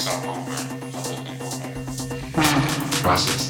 stop 0.00 0.24
moving, 0.24 0.92
something 0.92 1.26
evil. 1.26 1.50
Process. 3.02 3.49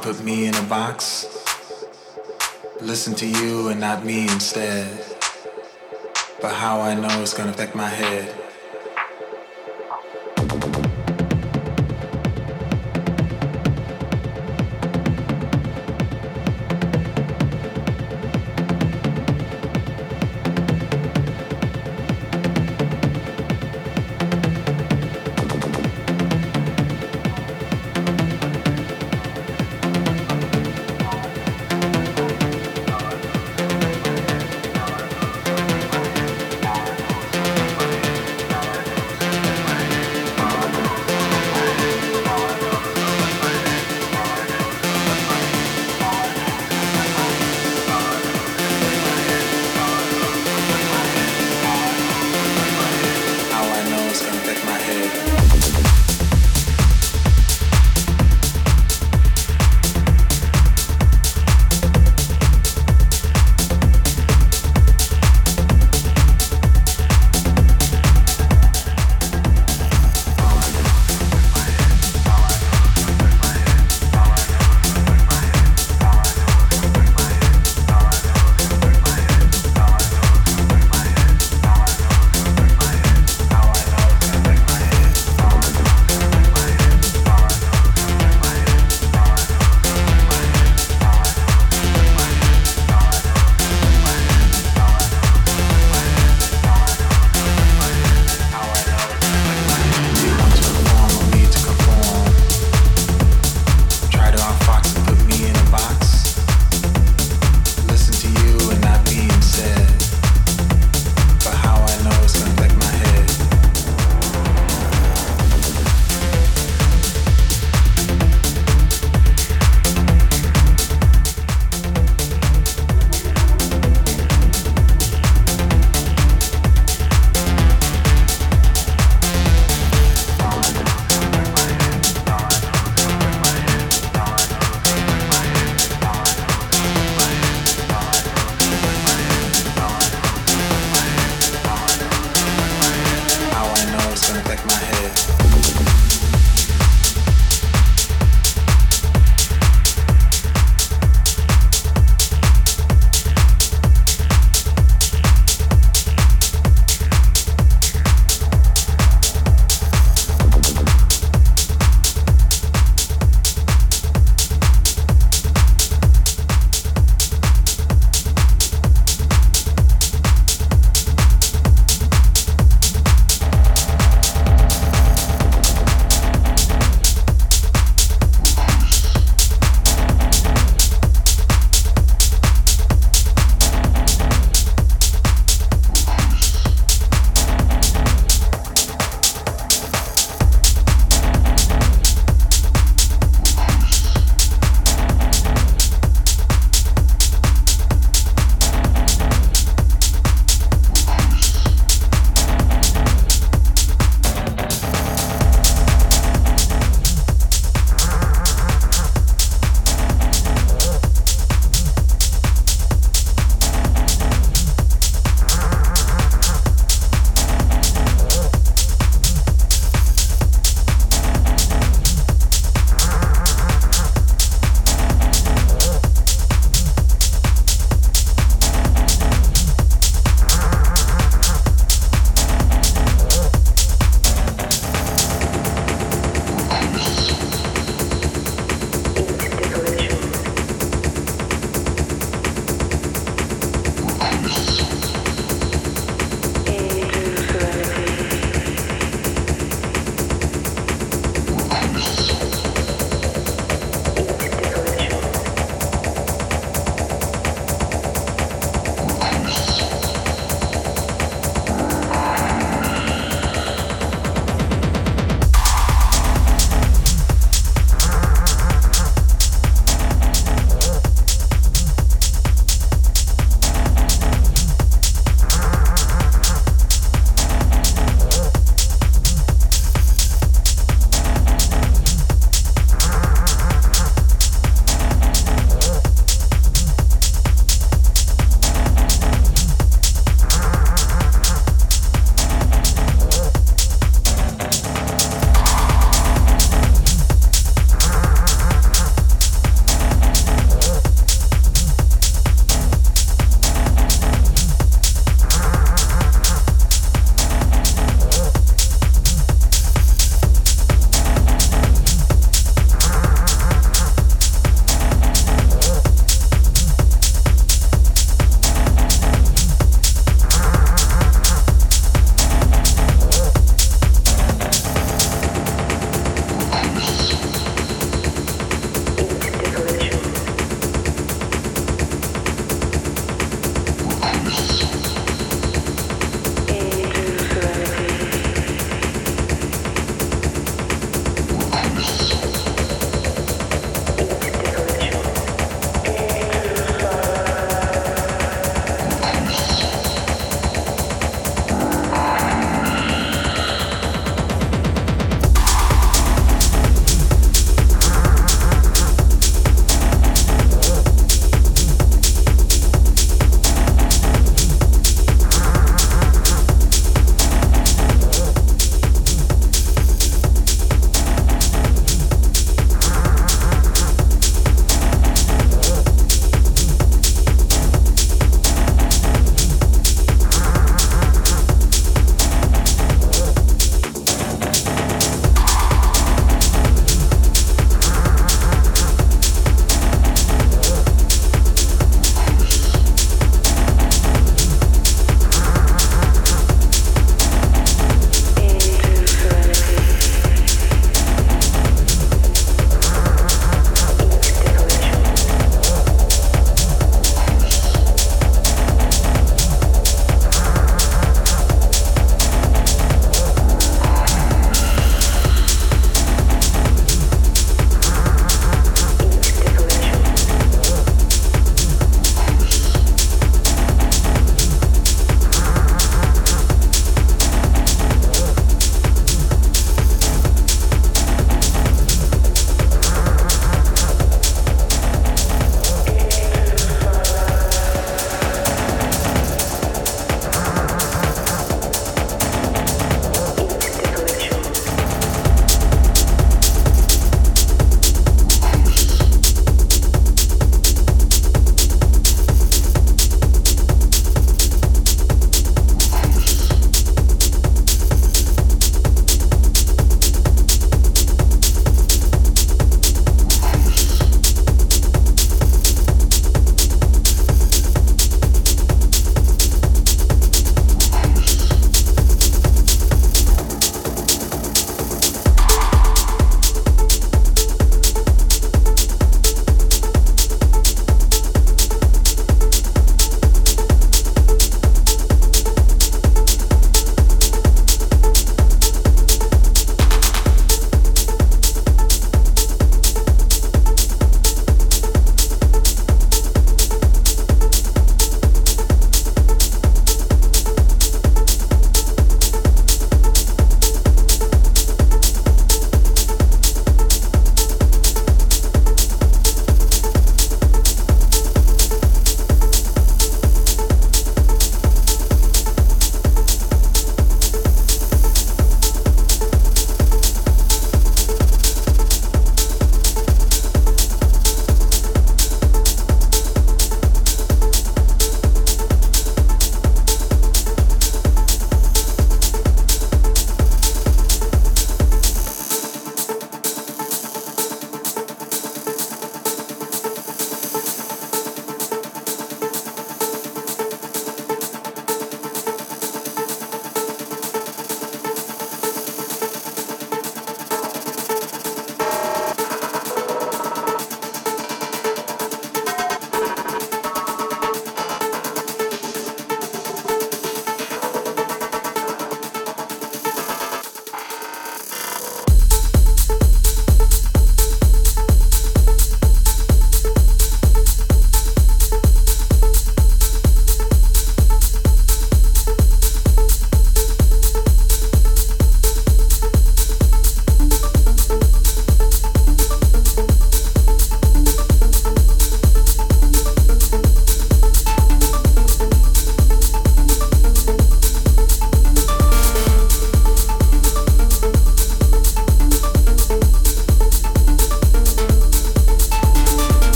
Put 0.00 0.22
me 0.22 0.46
in 0.46 0.54
a 0.54 0.62
box. 0.62 1.26
Listen 2.80 3.16
to 3.16 3.26
you 3.26 3.66
and 3.66 3.80
not 3.80 4.04
me 4.04 4.22
instead. 4.22 4.86
But 6.40 6.54
how 6.54 6.80
I 6.80 6.94
know 6.94 7.20
it's 7.20 7.34
gonna 7.34 7.50
affect 7.50 7.74
my 7.74 7.88
head. 7.88 8.45